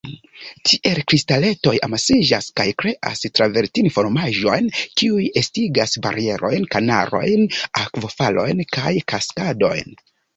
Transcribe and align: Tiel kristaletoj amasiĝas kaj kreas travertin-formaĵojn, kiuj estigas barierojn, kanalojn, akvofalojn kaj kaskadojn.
Tiel 0.67 0.99
kristaletoj 1.11 1.73
amasiĝas 1.87 2.45
kaj 2.59 2.65
kreas 2.83 3.21
travertin-formaĵojn, 3.39 4.69
kiuj 5.01 5.27
estigas 5.43 5.93
barierojn, 6.07 6.65
kanalojn, 6.77 7.45
akvofalojn 7.83 8.65
kaj 8.79 8.95
kaskadojn. 9.15 9.95